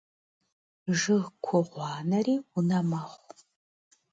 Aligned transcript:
Жыг 0.99 1.25
ку 1.45 1.57
гъуанэри 1.69 2.35
унэ 2.57 2.79
мэхъу. 2.89 3.29